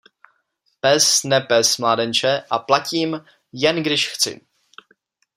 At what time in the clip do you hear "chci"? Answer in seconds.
4.09-4.41